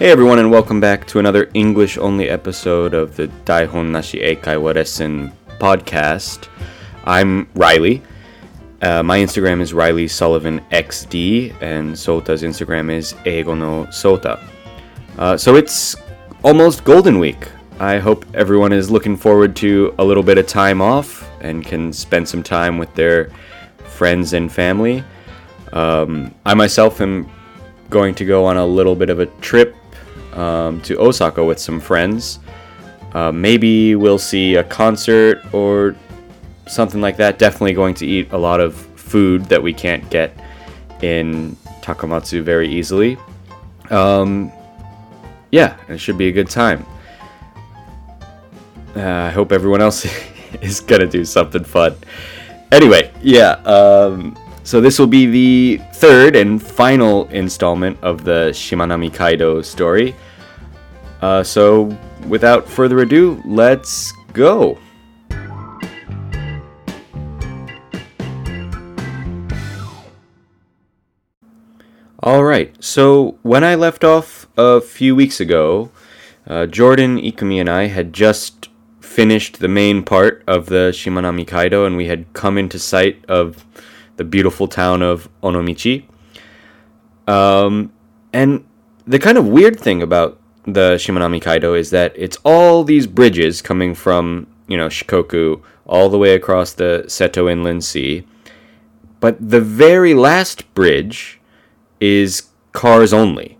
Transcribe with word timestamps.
Hey 0.00 0.10
everyone, 0.10 0.38
and 0.38 0.50
welcome 0.50 0.80
back 0.80 1.06
to 1.08 1.18
another 1.18 1.50
English 1.52 1.98
only 1.98 2.30
episode 2.30 2.94
of 2.94 3.16
the 3.16 3.28
Daihon 3.44 3.90
Nashi 3.90 4.18
Eikaiwa 4.18 4.74
Lesson 4.74 5.30
podcast. 5.58 6.48
I'm 7.04 7.46
Reilly. 7.52 8.00
Uh, 8.80 9.02
my 9.02 9.18
Instagram 9.18 9.60
is 9.60 9.74
Reilly 9.74 10.08
Sullivan 10.08 10.62
XD, 10.70 11.54
and 11.60 11.92
Sota's 11.92 12.42
Instagram 12.42 12.90
is 12.90 13.12
Eigono 13.26 13.88
Sota. 13.88 14.42
Uh, 15.18 15.36
so 15.36 15.56
it's 15.56 15.96
almost 16.42 16.82
Golden 16.84 17.18
Week. 17.18 17.46
I 17.78 17.98
hope 17.98 18.24
everyone 18.32 18.72
is 18.72 18.90
looking 18.90 19.18
forward 19.18 19.54
to 19.56 19.94
a 19.98 20.04
little 20.04 20.22
bit 20.22 20.38
of 20.38 20.46
time 20.46 20.80
off 20.80 21.28
and 21.42 21.62
can 21.62 21.92
spend 21.92 22.26
some 22.26 22.42
time 22.42 22.78
with 22.78 22.94
their 22.94 23.28
friends 23.84 24.32
and 24.32 24.50
family. 24.50 25.04
Um, 25.74 26.34
I 26.46 26.54
myself 26.54 27.02
am 27.02 27.30
going 27.90 28.14
to 28.14 28.24
go 28.24 28.46
on 28.46 28.56
a 28.56 28.64
little 28.64 28.96
bit 28.96 29.10
of 29.10 29.20
a 29.20 29.26
trip 29.42 29.76
um, 30.32 30.80
to 30.82 30.98
Osaka 31.00 31.44
with 31.44 31.58
some 31.58 31.80
friends. 31.80 32.38
Uh, 33.12 33.32
maybe 33.32 33.96
we'll 33.96 34.18
see 34.18 34.54
a 34.54 34.64
concert 34.64 35.42
or 35.52 35.96
something 36.66 37.00
like 37.00 37.16
that. 37.16 37.38
Definitely 37.38 37.74
going 37.74 37.94
to 37.94 38.06
eat 38.06 38.32
a 38.32 38.38
lot 38.38 38.60
of 38.60 38.74
food 38.74 39.44
that 39.46 39.62
we 39.62 39.72
can't 39.72 40.08
get 40.10 40.38
in 41.02 41.56
Takamatsu 41.82 42.42
very 42.42 42.68
easily. 42.68 43.16
Um, 43.90 44.52
yeah, 45.50 45.76
it 45.88 45.98
should 45.98 46.18
be 46.18 46.28
a 46.28 46.32
good 46.32 46.48
time. 46.48 46.86
Uh, 48.94 49.02
I 49.02 49.30
hope 49.30 49.52
everyone 49.52 49.80
else 49.80 50.06
is 50.60 50.80
gonna 50.80 51.06
do 51.06 51.24
something 51.24 51.64
fun. 51.64 51.96
Anyway, 52.72 53.12
yeah. 53.20 53.52
Um, 53.64 54.36
so 54.70 54.80
this 54.80 55.00
will 55.00 55.08
be 55.08 55.26
the 55.26 55.84
third 55.94 56.36
and 56.36 56.62
final 56.62 57.26
installment 57.30 57.98
of 58.02 58.22
the 58.22 58.50
Shimanami 58.52 59.12
Kaido 59.12 59.62
story. 59.62 60.14
Uh, 61.20 61.42
so 61.42 61.98
without 62.28 62.68
further 62.68 63.00
ado, 63.00 63.42
let's 63.44 64.12
go. 64.32 64.78
Alright, 72.22 72.76
so 72.78 73.38
when 73.42 73.64
I 73.64 73.74
left 73.74 74.04
off 74.04 74.46
a 74.56 74.80
few 74.80 75.16
weeks 75.16 75.40
ago, 75.40 75.90
uh, 76.46 76.66
Jordan, 76.66 77.18
Ikumi, 77.18 77.58
and 77.58 77.68
I 77.68 77.88
had 77.88 78.12
just 78.12 78.68
finished 79.00 79.58
the 79.58 79.66
main 79.66 80.04
part 80.04 80.44
of 80.46 80.66
the 80.66 80.92
Shimanami 80.92 81.44
Kaido 81.44 81.86
and 81.86 81.96
we 81.96 82.06
had 82.06 82.32
come 82.34 82.56
into 82.56 82.78
sight 82.78 83.24
of 83.24 83.66
the 84.20 84.24
beautiful 84.24 84.68
town 84.68 85.00
of 85.00 85.30
Onomichi. 85.42 86.04
Um, 87.26 87.90
and 88.34 88.66
the 89.06 89.18
kind 89.18 89.38
of 89.38 89.48
weird 89.48 89.80
thing 89.80 90.02
about 90.02 90.38
the 90.64 90.96
Shimanami 90.96 91.40
Kaido 91.40 91.72
is 91.72 91.88
that 91.88 92.12
it's 92.16 92.36
all 92.44 92.84
these 92.84 93.06
bridges 93.06 93.62
coming 93.62 93.94
from, 93.94 94.46
you 94.68 94.76
know, 94.76 94.88
Shikoku 94.88 95.62
all 95.86 96.10
the 96.10 96.18
way 96.18 96.34
across 96.34 96.74
the 96.74 97.04
Seto 97.06 97.50
Inland 97.50 97.82
Sea. 97.82 98.26
But 99.20 99.38
the 99.40 99.62
very 99.62 100.12
last 100.12 100.74
bridge 100.74 101.40
is 101.98 102.50
cars 102.72 103.14
only. 103.14 103.56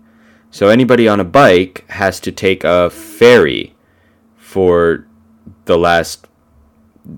So 0.51 0.69
anybody 0.69 1.07
on 1.07 1.19
a 1.19 1.23
bike 1.23 1.85
has 1.89 2.19
to 2.19 2.31
take 2.31 2.63
a 2.63 2.91
ferry 2.91 3.73
for 4.37 5.07
the 5.65 5.79
last 5.79 6.27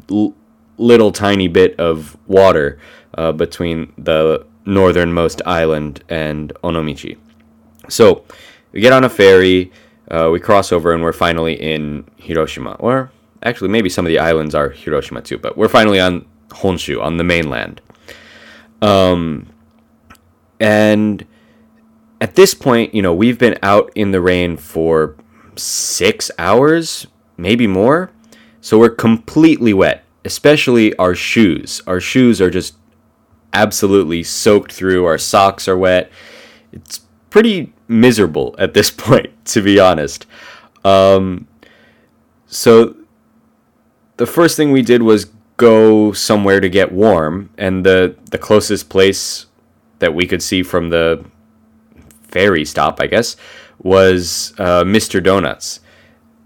l- 0.09 0.33
little 0.77 1.11
tiny 1.11 1.49
bit 1.49 1.77
of 1.77 2.17
water 2.25 2.79
uh, 3.17 3.31
between 3.31 3.93
the 3.97 4.45
northernmost 4.65 5.41
island 5.45 6.03
and 6.09 6.53
Onomichi. 6.63 7.17
So 7.89 8.23
we 8.71 8.81
get 8.81 8.93
on 8.93 9.03
a 9.03 9.09
ferry, 9.09 9.71
uh, 10.09 10.29
we 10.31 10.39
cross 10.39 10.71
over, 10.71 10.93
and 10.93 11.03
we're 11.03 11.13
finally 11.13 11.53
in 11.53 12.05
Hiroshima. 12.17 12.75
Or 12.79 13.11
actually, 13.43 13.69
maybe 13.69 13.89
some 13.89 14.05
of 14.05 14.09
the 14.09 14.19
islands 14.19 14.55
are 14.55 14.69
Hiroshima 14.69 15.21
too, 15.21 15.37
but 15.37 15.57
we're 15.57 15.69
finally 15.69 15.99
on 15.99 16.25
Honshu, 16.49 17.01
on 17.01 17.17
the 17.17 17.23
mainland. 17.23 17.81
Um, 18.81 19.49
and 20.59 21.25
at 22.21 22.35
this 22.35 22.53
point, 22.53 22.93
you 22.93 23.01
know, 23.01 23.13
we've 23.13 23.37
been 23.37 23.57
out 23.61 23.91
in 23.95 24.11
the 24.11 24.21
rain 24.21 24.57
for 24.57 25.15
six 25.55 26.31
hours, 26.37 27.07
maybe 27.37 27.67
more. 27.67 28.11
So 28.61 28.79
we're 28.79 28.89
completely 28.89 29.73
wet, 29.73 30.05
especially 30.23 30.95
our 30.95 31.15
shoes. 31.15 31.81
Our 31.85 31.99
shoes 31.99 32.41
are 32.41 32.49
just 32.49 32.75
absolutely 33.53 34.23
soaked 34.23 34.71
through. 34.71 35.05
Our 35.05 35.17
socks 35.17 35.67
are 35.67 35.77
wet. 35.77 36.11
It's 36.71 37.01
pretty 37.29 37.73
miserable 37.87 38.55
at 38.57 38.73
this 38.73 38.91
point, 39.05 39.31
to 39.45 39.61
be 39.61 39.79
honest. 39.79 40.25
Um, 40.83 41.47
so 42.47 42.95
the 44.17 44.25
first 44.25 44.57
thing 44.57 44.71
we 44.71 44.81
did 44.81 45.01
was 45.01 45.25
go 45.57 46.11
somewhere 46.11 46.59
to 46.59 46.69
get 46.69 46.91
warm, 46.91 47.49
and 47.57 47.85
the 47.85 48.15
the 48.31 48.37
closest 48.37 48.89
place 48.89 49.45
that 49.99 50.13
we 50.13 50.27
could 50.27 50.41
see 50.41 50.63
from 50.63 50.89
the 50.89 51.23
ferry 52.27 52.65
stop, 52.65 52.99
I 52.99 53.07
guess, 53.07 53.35
was 53.79 54.53
uh, 54.57 54.83
Mr. 54.83 55.23
Donuts. 55.23 55.79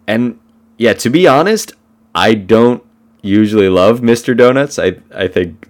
And 0.06 0.40
yeah, 0.78 0.94
to 0.94 1.10
be 1.10 1.28
honest, 1.28 1.74
I 2.14 2.34
don't 2.36 2.84
usually 3.22 3.70
love 3.70 4.02
Mr. 4.02 4.36
Donuts. 4.36 4.78
I 4.78 4.98
I 5.14 5.28
think 5.28 5.68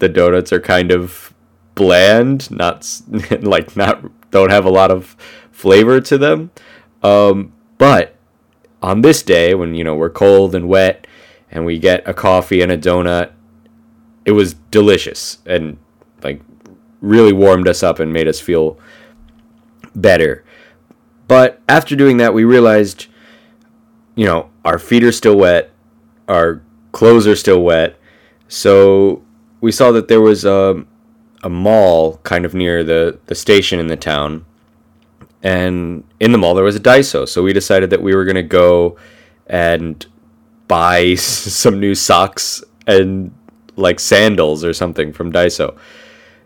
the 0.00 0.08
donuts 0.08 0.52
are 0.52 0.60
kind 0.60 0.90
of 0.90 1.32
bland, 1.74 2.50
not 2.50 3.00
like 3.40 3.76
not 3.76 4.04
don't 4.30 4.50
have 4.50 4.64
a 4.64 4.70
lot 4.70 4.90
of 4.90 5.16
flavor 5.50 6.00
to 6.00 6.18
them. 6.18 6.50
Um, 7.02 7.52
but 7.78 8.16
on 8.82 9.02
this 9.02 9.22
day, 9.22 9.54
when 9.54 9.74
you 9.74 9.84
know 9.84 9.94
we're 9.94 10.10
cold 10.10 10.54
and 10.54 10.68
wet, 10.68 11.06
and 11.50 11.64
we 11.64 11.78
get 11.78 12.06
a 12.08 12.14
coffee 12.14 12.60
and 12.62 12.70
a 12.70 12.78
donut, 12.78 13.32
it 14.24 14.32
was 14.32 14.54
delicious 14.70 15.38
and 15.46 15.78
like 16.22 16.40
really 17.00 17.32
warmed 17.32 17.66
us 17.66 17.82
up 17.82 17.98
and 17.98 18.12
made 18.12 18.28
us 18.28 18.40
feel 18.40 18.78
better. 19.94 20.44
But 21.26 21.60
after 21.68 21.96
doing 21.96 22.18
that, 22.18 22.34
we 22.34 22.44
realized, 22.44 23.06
you 24.14 24.26
know, 24.26 24.50
our 24.64 24.78
feet 24.78 25.04
are 25.04 25.12
still 25.12 25.36
wet, 25.36 25.70
our 26.28 26.62
clothes 26.92 27.26
are 27.26 27.36
still 27.36 27.62
wet, 27.62 27.98
so 28.48 29.22
we 29.60 29.72
saw 29.72 29.92
that 29.92 30.08
there 30.08 30.20
was 30.20 30.44
a, 30.44 30.84
a 31.42 31.50
mall 31.50 32.18
kind 32.18 32.44
of 32.44 32.54
near 32.54 32.82
the, 32.84 33.18
the 33.26 33.34
station 33.34 33.78
in 33.78 33.86
the 33.86 33.96
town. 33.96 34.44
And 35.42 36.04
in 36.18 36.32
the 36.32 36.38
mall, 36.38 36.54
there 36.54 36.64
was 36.64 36.76
a 36.76 36.80
Daiso. 36.80 37.28
So 37.28 37.42
we 37.42 37.52
decided 37.52 37.90
that 37.90 38.02
we 38.02 38.14
were 38.14 38.24
going 38.24 38.36
to 38.36 38.42
go 38.42 38.96
and 39.46 40.04
buy 40.68 41.14
some 41.16 41.80
new 41.80 41.94
socks 41.94 42.62
and 42.86 43.34
like 43.76 44.00
sandals 44.00 44.64
or 44.64 44.72
something 44.72 45.12
from 45.12 45.32
Daiso. 45.32 45.76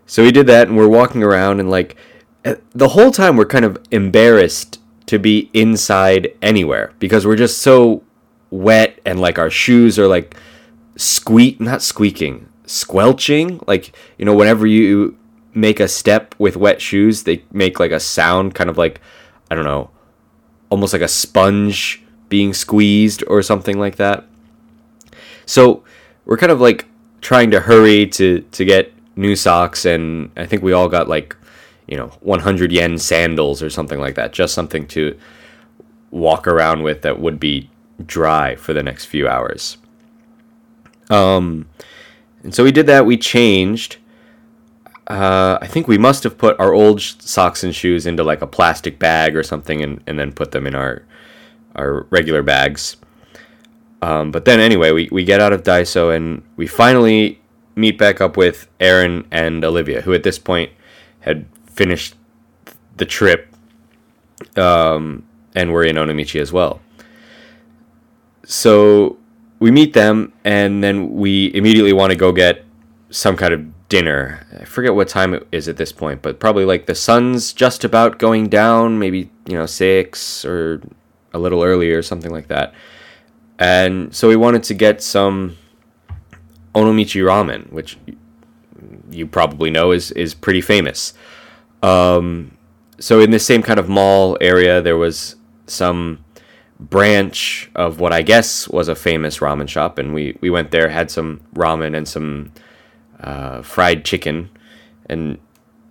So 0.05 0.23
we 0.23 0.31
did 0.31 0.47
that 0.47 0.67
and 0.67 0.77
we're 0.77 0.87
walking 0.87 1.23
around 1.23 1.59
and 1.59 1.69
like 1.69 1.95
eh, 2.43 2.55
the 2.73 2.89
whole 2.89 3.11
time 3.11 3.37
we're 3.37 3.45
kind 3.45 3.65
of 3.65 3.77
embarrassed 3.91 4.79
to 5.07 5.19
be 5.19 5.49
inside 5.53 6.33
anywhere 6.41 6.93
because 6.99 7.25
we're 7.25 7.35
just 7.35 7.59
so 7.59 8.03
wet 8.49 8.99
and 9.05 9.19
like 9.19 9.37
our 9.37 9.49
shoes 9.49 9.99
are 9.99 10.07
like 10.07 10.35
squeak 10.95 11.59
not 11.59 11.81
squeaking 11.81 12.47
squelching 12.65 13.59
like 13.67 13.95
you 14.17 14.25
know 14.25 14.35
whenever 14.35 14.65
you 14.65 15.17
make 15.53 15.79
a 15.79 15.87
step 15.87 16.35
with 16.37 16.57
wet 16.57 16.81
shoes 16.81 17.23
they 17.23 17.43
make 17.51 17.79
like 17.79 17.91
a 17.91 17.99
sound 17.99 18.53
kind 18.53 18.69
of 18.69 18.77
like 18.77 18.99
i 19.49 19.55
don't 19.55 19.63
know 19.63 19.89
almost 20.69 20.93
like 20.93 21.01
a 21.01 21.07
sponge 21.07 22.03
being 22.29 22.53
squeezed 22.53 23.23
or 23.27 23.41
something 23.41 23.79
like 23.79 23.95
that. 23.97 24.25
So 25.45 25.83
we're 26.25 26.37
kind 26.37 26.51
of 26.51 26.59
like 26.59 26.85
trying 27.21 27.51
to 27.51 27.59
hurry 27.59 28.07
to 28.07 28.41
to 28.51 28.65
get 28.65 28.91
new 29.15 29.35
socks 29.35 29.85
and 29.85 30.29
i 30.35 30.45
think 30.45 30.61
we 30.61 30.73
all 30.73 30.89
got 30.89 31.07
like 31.07 31.35
you 31.87 31.95
know 31.95 32.07
100 32.19 32.71
yen 32.71 32.97
sandals 32.97 33.63
or 33.63 33.69
something 33.69 33.97
like 33.97 34.15
that 34.15 34.33
just 34.33 34.53
something 34.53 34.85
to 34.85 35.17
walk 36.11 36.45
around 36.47 36.83
with 36.83 37.01
that 37.01 37.17
would 37.19 37.39
be 37.39 37.69
dry 38.05 38.55
for 38.55 38.73
the 38.73 38.83
next 38.83 39.05
few 39.05 39.27
hours. 39.27 39.77
Um 41.09 41.67
and 42.45 42.55
so 42.55 42.63
we 42.63 42.71
did 42.71 42.85
that. 42.87 43.05
We 43.05 43.17
changed. 43.17 43.97
Uh, 45.07 45.57
I 45.61 45.67
think 45.67 45.87
we 45.87 45.97
must 45.97 46.23
have 46.23 46.37
put 46.37 46.59
our 46.59 46.73
old 46.73 47.01
socks 47.01 47.63
and 47.63 47.75
shoes 47.75 48.05
into 48.05 48.23
like 48.23 48.41
a 48.41 48.47
plastic 48.47 48.97
bag 48.97 49.35
or 49.35 49.43
something, 49.43 49.81
and, 49.81 50.01
and 50.07 50.17
then 50.17 50.31
put 50.31 50.51
them 50.51 50.65
in 50.65 50.75
our 50.75 51.03
our 51.75 52.03
regular 52.09 52.41
bags. 52.41 52.97
Um, 54.01 54.31
but 54.31 54.45
then 54.45 54.59
anyway, 54.59 54.91
we, 54.91 55.09
we 55.11 55.23
get 55.23 55.41
out 55.41 55.51
of 55.51 55.63
Daiso 55.63 56.15
and 56.15 56.43
we 56.55 56.67
finally 56.67 57.41
meet 57.75 57.97
back 57.97 58.21
up 58.21 58.37
with 58.37 58.67
Aaron 58.79 59.27
and 59.31 59.65
Olivia, 59.65 60.01
who 60.01 60.13
at 60.13 60.23
this 60.23 60.37
point 60.37 60.71
had 61.21 61.45
finished 61.65 62.15
the 62.97 63.05
trip 63.05 63.53
um, 64.55 65.25
and 65.55 65.73
were 65.73 65.83
in 65.83 65.95
Onomichi 65.95 66.39
as 66.39 66.53
well. 66.53 66.81
So 68.45 69.17
we 69.59 69.71
meet 69.71 69.93
them 69.93 70.33
and 70.43 70.83
then 70.83 71.13
we 71.13 71.53
immediately 71.53 71.93
want 71.93 72.11
to 72.11 72.15
go 72.15 72.31
get 72.31 72.65
some 73.09 73.37
kind 73.37 73.53
of 73.53 73.87
dinner. 73.89 74.45
I 74.59 74.65
forget 74.65 74.95
what 74.95 75.07
time 75.07 75.33
it 75.33 75.47
is 75.51 75.67
at 75.67 75.77
this 75.77 75.91
point, 75.91 76.21
but 76.21 76.39
probably 76.39 76.65
like 76.65 76.85
the 76.85 76.95
sun's 76.95 77.53
just 77.53 77.83
about 77.83 78.19
going 78.19 78.49
down, 78.49 78.99
maybe, 78.99 79.29
you 79.45 79.53
know, 79.53 79.65
6 79.65 80.45
or 80.45 80.81
a 81.33 81.39
little 81.39 81.63
earlier, 81.63 82.01
something 82.01 82.31
like 82.31 82.47
that. 82.47 82.73
And 83.57 84.13
so 84.13 84.27
we 84.27 84.35
wanted 84.35 84.63
to 84.63 84.73
get 84.73 85.01
some 85.01 85.57
Onomichi 86.73 87.21
ramen, 87.23 87.71
which 87.71 87.97
you 89.09 89.25
probably 89.25 89.69
know 89.69 89.91
is 89.91 90.11
is 90.11 90.33
pretty 90.33 90.61
famous. 90.61 91.13
Um, 91.81 92.57
so 92.99 93.21
in 93.21 93.31
this 93.31 93.45
same 93.45 93.61
kind 93.61 93.79
of 93.79 93.87
mall 93.87 94.37
area, 94.41 94.81
there 94.81 94.97
was 94.97 95.37
some 95.67 96.24
branch 96.79 97.69
of 97.75 97.99
what 97.99 98.13
I 98.13 98.21
guess 98.21 98.67
was 98.67 98.87
a 98.87 98.95
famous 98.95 99.39
ramen 99.39 99.67
shop, 99.67 99.97
and 99.97 100.13
we 100.13 100.37
we 100.41 100.49
went 100.49 100.71
there, 100.71 100.89
had 100.89 101.11
some 101.11 101.41
ramen 101.53 101.95
and 101.95 102.07
some 102.07 102.51
uh, 103.19 103.61
fried 103.61 104.05
chicken, 104.05 104.49
and 105.07 105.37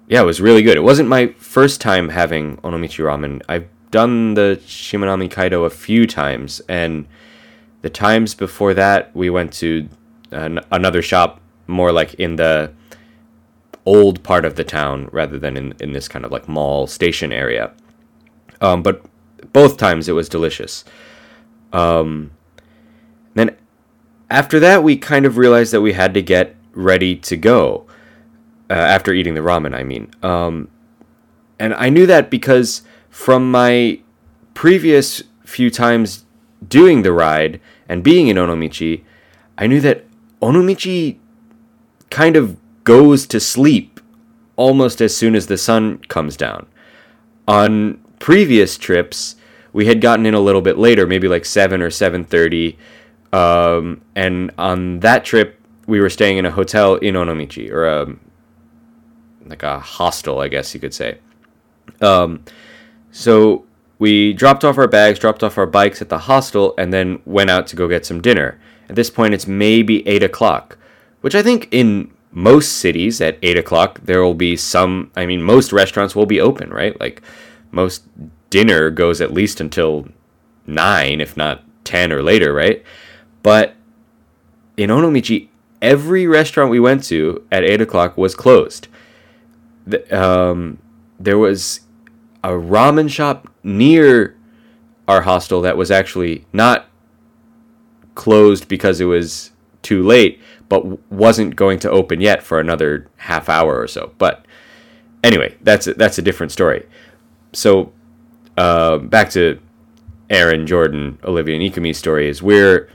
yeah, 0.09 0.23
it 0.23 0.27
was 0.27 0.41
really 0.41 0.63
good. 0.63 0.77
It 0.77 0.83
wasn't 0.83 1.09
my 1.09 1.29
first 1.39 1.81
time 1.81 2.11
having 2.11 2.59
onomichi 2.59 3.03
ramen. 3.05 3.43
I've 3.49 3.69
done 3.91 4.35
the 4.35 4.61
Shimanami 4.67 5.31
Kaido 5.31 5.65
a 5.65 5.71
few 5.71 6.07
times, 6.07 6.61
and 6.69 7.07
the 7.83 7.91
times 7.91 8.35
before 8.35 8.75
that, 8.75 9.15
we 9.15 9.31
went 9.31 9.53
to 9.55 9.89
an- 10.31 10.61
another 10.71 11.01
shop 11.01 11.41
more 11.67 11.93
like 11.93 12.15
in 12.15 12.37
the 12.37 12.73
old 13.87 14.23
part 14.23 14.45
of 14.45 14.57
the 14.57 14.65
town 14.65 15.09
rather 15.13 15.39
than 15.39 15.57
in, 15.57 15.75
in 15.81 15.93
this 15.93 16.09
kind 16.09 16.25
of 16.25 16.33
like 16.33 16.49
mall 16.49 16.87
station 16.87 17.33
area. 17.33 17.73
Um, 18.61 18.83
but 18.83 19.05
both 19.52 19.76
times 19.76 20.08
it 20.08 20.12
was 20.12 20.29
delicious. 20.29 20.85
Um, 21.73 22.31
then 23.35 23.56
after 24.31 24.58
that, 24.61 24.82
we 24.82 24.96
kind 24.96 25.26
of 25.26 25.37
realized 25.37 25.73
that 25.73 25.81
we 25.81 25.93
had 25.93 26.14
to 26.14 26.23
get 26.23 26.56
ready 26.73 27.17
to 27.17 27.37
go. 27.37 27.87
Uh, 28.70 28.73
after 28.73 29.12
eating 29.12 29.35
the 29.35 29.41
ramen, 29.41 29.75
I 29.75 29.82
mean. 29.82 30.11
Um, 30.23 30.69
and 31.58 31.75
I 31.75 31.91
knew 31.91 32.06
that 32.06 32.31
because 32.31 32.82
from 33.11 33.50
my 33.50 34.00
previous 34.55 35.23
few 35.44 35.70
times 35.70 36.25
doing 36.67 37.02
the 37.02 37.12
ride 37.12 37.61
and 37.88 38.02
being 38.02 38.29
in 38.29 38.37
Onomichi, 38.37 39.05
I 39.58 39.67
knew 39.67 39.81
that 39.82 40.05
Onomichi 40.41 41.19
kind 42.11 42.37
of 42.37 42.56
goes 42.85 43.26
to 43.26 43.38
sleep 43.38 44.00
almost 44.56 45.00
as 45.00 45.17
soon 45.17 45.35
as 45.35 45.46
the 45.46 45.58
sun 45.58 45.99
comes 46.08 46.37
down. 46.37 46.67
On 47.46 48.04
previous 48.19 48.77
trips, 48.79 49.37
we 49.73 49.87
had 49.87 50.01
gotten 50.01 50.27
in 50.27 50.35
a 50.35 50.41
little 50.41 50.61
bit 50.61 50.79
later, 50.79 51.07
maybe 51.07 51.29
like 51.29 51.45
7 51.45 51.83
or 51.83 51.91
7:30. 51.91 52.77
Um, 53.33 54.01
and 54.15 54.53
on 54.57 55.01
that 55.01 55.25
trip, 55.25 55.61
we 55.87 56.01
were 56.01 56.11
staying 56.11 56.39
in 56.39 56.47
a 56.47 56.51
hotel 56.51 56.95
in 56.97 57.15
Onomichi 57.15 57.71
or 57.71 57.87
a 57.87 58.15
like 59.47 59.63
a 59.63 59.79
hostel, 59.79 60.41
I 60.41 60.49
guess 60.49 60.73
you 60.73 60.81
could 60.81 60.95
say. 60.95 61.19
Um, 62.01 62.45
so 63.11 63.67
we 63.99 64.33
dropped 64.33 64.65
off 64.65 64.79
our 64.79 64.89
bags, 64.89 65.19
dropped 65.19 65.43
off 65.43 65.59
our 65.59 65.67
bikes 65.67 66.01
at 66.01 66.09
the 66.09 66.19
hostel, 66.19 66.75
and 66.79 66.93
then 66.93 67.21
went 67.25 67.51
out 67.51 67.67
to 67.69 67.77
go 67.77 67.89
get 67.89 68.07
some 68.07 68.21
dinner. 68.21 68.59
At 68.89 68.97
this 68.97 69.11
point, 69.11 69.35
it's 69.35 69.47
maybe 69.47 70.07
eight 70.07 70.23
o'clock, 70.23 70.79
which 71.21 71.35
I 71.35 71.43
think 71.43 71.69
in 71.71 72.11
most 72.33 72.79
cities 72.79 73.21
at 73.21 73.39
eight 73.43 73.57
o'clock 73.57 74.01
there 74.03 74.23
will 74.23 74.35
be 74.35 74.57
some. 74.57 75.11
I 75.17 75.27
mean, 75.27 75.43
most 75.43 75.73
restaurants 75.73 76.17
will 76.17 76.27
be 76.27 76.41
open, 76.41 76.71
right? 76.71 76.99
Like 77.01 77.23
most 77.75 78.05
dinner 78.50 78.91
goes 78.91 79.21
at 79.21 79.32
least 79.32 79.61
until 79.61 80.09
nine, 80.67 81.21
if 81.21 81.37
not 81.37 81.62
ten 81.85 82.12
or 82.12 82.23
later, 82.23 82.53
right? 82.53 82.82
But 83.43 83.75
in 84.76 84.91
Onomichi, 84.91 85.49
every 85.82 86.26
restaurant 86.26 86.71
we 86.71 86.81
went 86.81 87.05
to 87.05 87.47
at 87.50 87.65
eight 87.65 87.81
o'clock 87.81 88.17
was 88.17 88.35
closed. 88.35 88.88
The, 89.87 90.19
um, 90.19 90.79
there 91.21 91.38
was 91.38 91.81
a 92.43 92.50
ramen 92.50 93.11
shop 93.11 93.49
near 93.62 94.37
our 95.06 95.23
hostel 95.23 95.61
that 95.62 95.77
was 95.77 95.91
actually 95.91 96.47
not 96.53 96.87
closed 98.15 98.69
because 98.69 99.00
it 99.00 99.05
was 99.05 99.50
too 99.82 100.03
late, 100.03 100.41
but 100.69 101.11
wasn't 101.12 101.56
going 101.56 101.79
to 101.81 101.91
open 101.91 102.20
yet 102.20 102.43
for 102.43 102.59
another 102.59 103.09
half 103.17 103.49
hour 103.49 103.79
or 103.79 103.87
so. 103.87 104.12
But 104.19 104.47
anyway, 105.23 105.56
that's 105.62 105.87
a, 105.87 105.94
that's 105.94 106.19
a 106.19 106.23
different 106.23 106.53
story. 106.53 106.87
So 107.55 107.93
uh, 108.56 108.99
back 108.99 109.31
to 109.31 109.59
Aaron, 110.31 110.67
Jordan, 110.67 111.19
Olivia, 111.25 111.56
and 111.56 111.62
Ikumi's 111.62 111.97
story 111.97 112.29
is 112.29 112.43
we're 112.43 112.91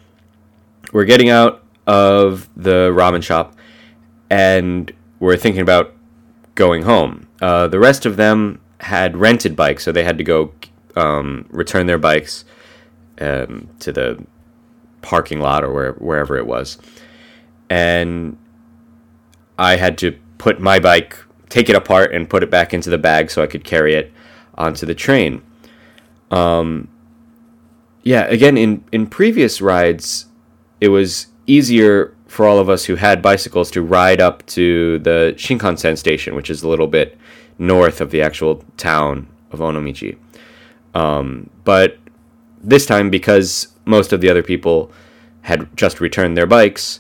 we're 0.91 1.06
getting 1.06 1.29
out 1.29 1.63
of 1.88 2.50
the 2.56 2.91
ramen 2.91 3.23
shop 3.23 3.56
and 4.29 4.91
we're 5.19 5.38
thinking 5.38 5.61
about 5.61 5.94
going 6.56 6.83
home. 6.83 7.27
Uh, 7.41 7.67
the 7.67 7.79
rest 7.79 8.06
of 8.06 8.17
them 8.17 8.59
had 8.81 9.17
rented 9.17 9.56
bikes, 9.56 9.83
so 9.83 9.91
they 9.91 10.03
had 10.03 10.17
to 10.17 10.23
go 10.23 10.53
um, 10.95 11.45
return 11.50 11.88
their 11.88 11.97
bikes 11.97 12.45
um, 13.19 13.69
to 13.79 13.91
the 13.91 14.23
parking 15.01 15.39
lot 15.39 15.63
or 15.63 15.71
where, 15.71 15.91
wherever 15.94 16.38
it 16.38 16.45
was. 16.45 16.77
And 17.69 18.38
I 19.57 19.75
had 19.75 19.97
to 20.00 20.17
put 20.38 20.59
my 20.59 20.79
bike, 20.79 21.17
take 21.50 21.69
it 21.69 21.75
apart, 21.75 22.13
and 22.13 22.29
put 22.29 22.44
it 22.44 22.50
back 22.50 22.73
into 22.73 22.89
the 22.89 22.97
bag 22.97 23.29
so 23.29 23.44
I 23.44 23.47
could 23.47 23.63
carry 23.63 23.94
it 23.94 24.11
onto 24.59 24.85
the 24.85 24.94
train. 24.94 25.41
Um, 26.29 26.88
yeah, 28.03 28.25
again, 28.25 28.57
in, 28.57 28.83
in 28.91 29.07
previous 29.07 29.61
rides, 29.61 30.27
it 30.79 30.89
was 30.89 31.27
easier 31.47 32.13
for 32.27 32.45
all 32.45 32.59
of 32.59 32.69
us 32.69 32.85
who 32.85 32.95
had 32.95 33.21
bicycles 33.21 33.71
to 33.71 33.81
ride 33.81 34.21
up 34.21 34.45
to 34.45 35.00
the 35.00 35.33
Shinkansen 35.35 35.97
station, 35.97 36.35
which 36.35 36.50
is 36.50 36.61
a 36.61 36.67
little 36.67 36.88
bit 36.88 37.17
north 37.57 38.01
of 38.01 38.11
the 38.11 38.21
actual 38.21 38.63
town 38.77 39.27
of 39.51 39.59
Onomichi. 39.59 40.17
Um, 40.94 41.50
but 41.63 41.97
this 42.61 42.85
time, 42.85 43.09
because 43.09 43.69
most 43.85 44.13
of 44.13 44.21
the 44.21 44.29
other 44.29 44.44
people 44.44 44.91
had 45.41 45.75
just 45.75 46.00
returned 46.00 46.38
their 46.38 46.45
bikes, 46.45 47.00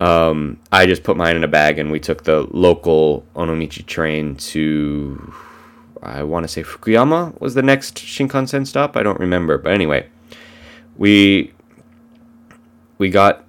um, 0.00 0.58
I 0.70 0.86
just 0.86 1.02
put 1.02 1.16
mine 1.16 1.34
in 1.34 1.44
a 1.44 1.48
bag 1.48 1.78
and 1.78 1.90
we 1.90 1.98
took 1.98 2.24
the 2.24 2.46
local 2.50 3.24
Onomichi 3.34 3.84
train 3.84 4.36
to, 4.36 5.32
I 6.02 6.22
want 6.22 6.44
to 6.44 6.48
say 6.48 6.62
Fukuyama 6.62 7.40
was 7.40 7.54
the 7.54 7.62
next 7.62 7.96
Shinkansen 7.96 8.66
stop. 8.66 8.96
I 8.96 9.02
don't 9.02 9.20
remember, 9.20 9.58
but 9.58 9.72
anyway, 9.72 10.08
we 10.96 11.52
we 12.98 13.10
got 13.10 13.44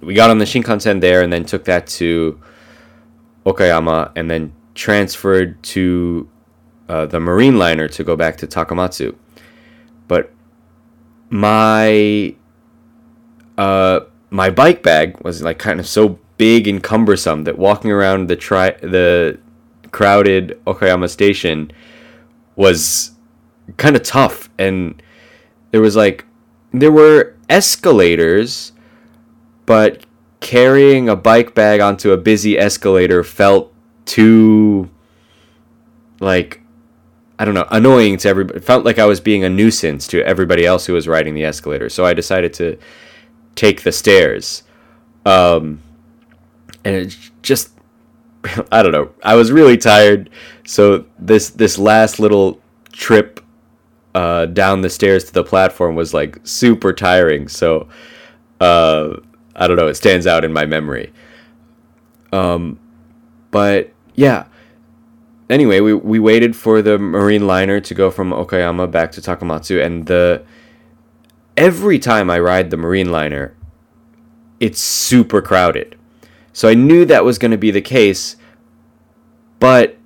we 0.00 0.14
got 0.14 0.30
on 0.30 0.38
the 0.38 0.44
Shinkansen 0.44 1.00
there 1.00 1.22
and 1.22 1.32
then 1.32 1.44
took 1.44 1.64
that 1.64 1.86
to 1.88 2.40
Okayama 3.44 4.12
and 4.16 4.30
then 4.30 4.52
transferred 4.74 5.62
to 5.62 6.28
uh, 6.88 7.06
the 7.06 7.20
marine 7.20 7.58
liner 7.58 7.88
to 7.88 8.04
go 8.04 8.16
back 8.16 8.36
to 8.38 8.46
Takamatsu. 8.46 9.14
But 10.08 10.32
my 11.28 12.34
uh, 13.56 14.00
my 14.30 14.50
bike 14.50 14.82
bag 14.82 15.22
was 15.22 15.42
like 15.42 15.58
kind 15.58 15.80
of 15.80 15.86
so 15.86 16.18
big 16.36 16.66
and 16.66 16.82
cumbersome 16.82 17.44
that 17.44 17.58
walking 17.58 17.90
around 17.92 18.28
the 18.28 18.36
tri- 18.36 18.76
the 18.80 19.38
crowded 19.92 20.60
Okayama 20.66 21.08
station 21.08 21.72
was 22.56 23.12
kind 23.76 23.96
of 23.96 24.02
tough 24.02 24.50
and 24.58 25.02
there 25.70 25.80
was 25.80 25.96
like 25.96 26.24
there 26.72 26.92
were 26.92 27.34
escalators 27.48 28.72
but 29.66 30.04
carrying 30.40 31.08
a 31.08 31.16
bike 31.16 31.54
bag 31.54 31.80
onto 31.80 32.12
a 32.12 32.16
busy 32.16 32.58
escalator 32.58 33.22
felt 33.22 33.72
too 34.04 34.88
like 36.20 36.60
I 37.40 37.46
don't 37.46 37.54
know, 37.54 37.66
annoying 37.70 38.18
to 38.18 38.28
everybody. 38.28 38.58
It 38.58 38.64
felt 38.64 38.84
like 38.84 38.98
I 38.98 39.06
was 39.06 39.18
being 39.18 39.44
a 39.44 39.48
nuisance 39.48 40.06
to 40.08 40.22
everybody 40.22 40.66
else 40.66 40.84
who 40.84 40.92
was 40.92 41.08
riding 41.08 41.34
the 41.34 41.44
escalator. 41.44 41.88
So 41.88 42.04
I 42.04 42.12
decided 42.12 42.52
to 42.54 42.76
take 43.54 43.82
the 43.82 43.92
stairs. 43.92 44.62
Um, 45.24 45.80
and 46.84 46.96
it 46.96 47.16
just 47.40 47.70
I 48.72 48.82
don't 48.82 48.92
know. 48.92 49.10
I 49.22 49.34
was 49.34 49.52
really 49.52 49.76
tired. 49.76 50.30
So 50.66 51.04
this 51.18 51.50
this 51.50 51.78
last 51.78 52.18
little 52.18 52.60
trip 52.92 53.40
uh, 54.14 54.46
down 54.46 54.80
the 54.80 54.90
stairs 54.90 55.24
to 55.24 55.32
the 55.32 55.44
platform 55.44 55.94
was 55.94 56.12
like 56.14 56.38
super 56.44 56.92
tiring. 56.92 57.48
So 57.48 57.88
uh, 58.60 59.16
I 59.56 59.66
don't 59.66 59.76
know. 59.76 59.88
It 59.88 59.94
stands 59.94 60.26
out 60.26 60.44
in 60.44 60.52
my 60.52 60.66
memory. 60.66 61.12
Um, 62.32 62.78
but 63.50 63.92
yeah, 64.14 64.46
anyway, 65.48 65.80
we, 65.80 65.94
we 65.94 66.18
waited 66.18 66.54
for 66.56 66.82
the 66.82 66.98
marine 66.98 67.46
liner 67.46 67.80
to 67.80 67.94
go 67.94 68.10
from 68.10 68.30
Okayama 68.30 68.90
back 68.90 69.12
to 69.12 69.20
Takamatsu, 69.20 69.84
and 69.84 70.06
the 70.06 70.44
every 71.56 71.98
time 71.98 72.30
I 72.30 72.38
ride 72.38 72.70
the 72.70 72.76
marine 72.76 73.10
liner, 73.10 73.54
it's 74.60 74.80
super 74.80 75.42
crowded. 75.42 75.96
So 76.60 76.68
I 76.68 76.74
knew 76.74 77.06
that 77.06 77.24
was 77.24 77.38
going 77.38 77.52
to 77.52 77.56
be 77.56 77.70
the 77.70 77.80
case, 77.80 78.36
but 79.60 79.96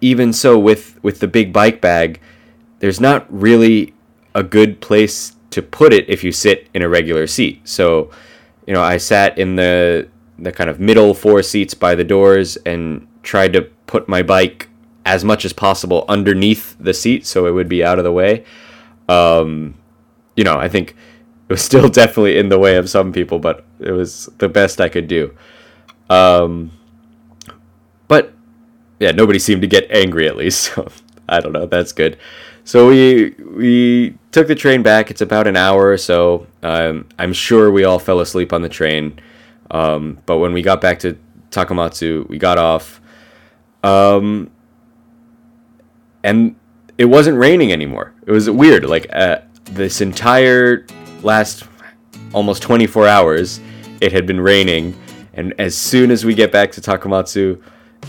even 0.00 0.32
so, 0.32 0.58
with 0.58 0.98
with 1.04 1.20
the 1.20 1.28
big 1.28 1.52
bike 1.52 1.80
bag, 1.80 2.20
there's 2.80 3.00
not 3.00 3.32
really 3.32 3.94
a 4.34 4.42
good 4.42 4.80
place 4.80 5.36
to 5.50 5.62
put 5.62 5.92
it 5.92 6.08
if 6.08 6.24
you 6.24 6.32
sit 6.32 6.68
in 6.74 6.82
a 6.82 6.88
regular 6.88 7.28
seat. 7.28 7.60
So, 7.62 8.10
you 8.66 8.74
know, 8.74 8.82
I 8.82 8.96
sat 8.96 9.38
in 9.38 9.54
the 9.54 10.08
the 10.36 10.50
kind 10.50 10.68
of 10.68 10.80
middle 10.80 11.14
four 11.14 11.44
seats 11.44 11.74
by 11.74 11.94
the 11.94 12.02
doors 12.02 12.56
and 12.66 13.06
tried 13.22 13.52
to 13.52 13.62
put 13.86 14.08
my 14.08 14.24
bike 14.24 14.68
as 15.06 15.22
much 15.22 15.44
as 15.44 15.52
possible 15.52 16.04
underneath 16.08 16.76
the 16.80 16.92
seat 16.92 17.24
so 17.24 17.46
it 17.46 17.52
would 17.52 17.68
be 17.68 17.84
out 17.84 17.98
of 17.98 18.04
the 18.04 18.10
way. 18.10 18.44
Um, 19.08 19.76
you 20.34 20.42
know, 20.42 20.58
I 20.58 20.68
think 20.68 20.96
it 21.48 21.52
was 21.52 21.62
still 21.62 21.88
definitely 22.00 22.36
in 22.36 22.48
the 22.48 22.58
way 22.58 22.74
of 22.74 22.90
some 22.90 23.12
people, 23.12 23.38
but 23.38 23.64
it 23.78 23.92
was 23.92 24.28
the 24.38 24.48
best 24.48 24.80
I 24.80 24.88
could 24.88 25.06
do. 25.06 25.36
Um, 26.10 26.72
but 28.08 28.34
yeah, 28.98 29.12
nobody 29.12 29.38
seemed 29.38 29.62
to 29.62 29.68
get 29.68 29.90
angry 29.90 30.28
at 30.28 30.36
least. 30.36 30.74
So 30.76 30.88
I 31.28 31.38
don't 31.38 31.52
know. 31.52 31.64
That's 31.64 31.92
good. 31.92 32.18
So 32.64 32.88
we 32.88 33.30
we 33.38 34.18
took 34.32 34.48
the 34.48 34.54
train 34.56 34.82
back. 34.82 35.10
It's 35.12 35.20
about 35.20 35.46
an 35.46 35.56
hour 35.56 35.88
or 35.88 35.96
so. 35.96 36.46
Um, 36.62 37.08
I'm 37.18 37.32
sure 37.32 37.70
we 37.70 37.84
all 37.84 38.00
fell 38.00 38.18
asleep 38.18 38.52
on 38.52 38.62
the 38.62 38.68
train. 38.68 39.20
Um, 39.70 40.18
but 40.26 40.38
when 40.38 40.52
we 40.52 40.60
got 40.60 40.80
back 40.80 40.98
to 41.00 41.16
Takamatsu, 41.50 42.28
we 42.28 42.36
got 42.36 42.58
off. 42.58 43.00
Um, 43.84 44.50
and 46.24 46.56
it 46.98 47.04
wasn't 47.04 47.38
raining 47.38 47.72
anymore. 47.72 48.12
It 48.26 48.32
was 48.32 48.50
weird. 48.50 48.84
Like 48.84 49.06
uh, 49.12 49.38
this 49.64 50.00
entire 50.00 50.86
last 51.22 51.64
almost 52.34 52.62
24 52.62 53.06
hours, 53.06 53.60
it 54.00 54.12
had 54.12 54.26
been 54.26 54.40
raining. 54.40 54.98
And 55.34 55.54
as 55.58 55.76
soon 55.76 56.10
as 56.10 56.24
we 56.24 56.34
get 56.34 56.50
back 56.50 56.72
to 56.72 56.80
Takamatsu, 56.80 57.62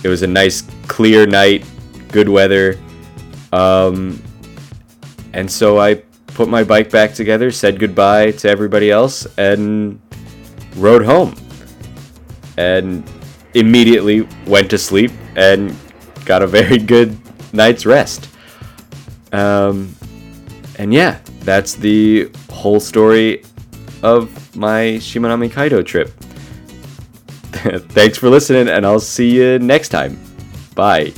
it 0.03 0.07
was 0.07 0.23
a 0.23 0.27
nice 0.27 0.63
clear 0.87 1.25
night, 1.25 1.65
good 2.09 2.29
weather. 2.29 2.79
Um, 3.51 4.21
and 5.33 5.49
so 5.49 5.79
I 5.79 5.95
put 6.27 6.49
my 6.49 6.63
bike 6.63 6.89
back 6.89 7.13
together, 7.13 7.51
said 7.51 7.79
goodbye 7.79 8.31
to 8.31 8.49
everybody 8.49 8.91
else, 8.91 9.27
and 9.37 9.99
rode 10.75 11.05
home. 11.05 11.35
And 12.57 13.03
immediately 13.53 14.27
went 14.47 14.69
to 14.69 14.77
sleep 14.77 15.11
and 15.35 15.75
got 16.25 16.41
a 16.41 16.47
very 16.47 16.77
good 16.93 17.17
night's 17.53 17.85
rest. 17.85 18.29
Um, 19.31 19.95
and 20.77 20.93
yeah, 20.93 21.19
that's 21.41 21.75
the 21.75 22.31
whole 22.49 22.79
story 22.79 23.43
of 24.03 24.55
my 24.55 24.97
Shimanami 24.99 25.51
Kaido 25.51 25.81
trip. 25.81 26.11
Thanks 27.89 28.17
for 28.17 28.29
listening, 28.29 28.67
and 28.67 28.85
I'll 28.85 28.99
see 28.99 29.29
you 29.29 29.59
next 29.59 29.89
time. 29.89 30.19
Bye. 30.75 31.13